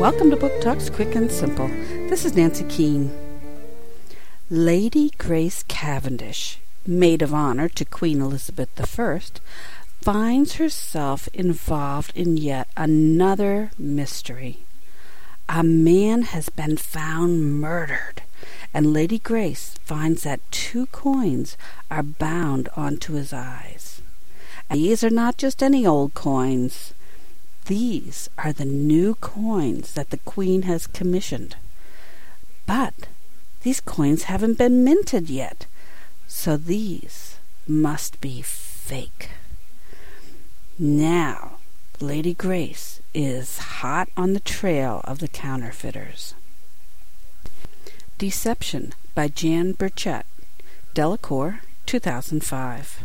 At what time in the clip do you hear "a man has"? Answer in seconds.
15.50-16.48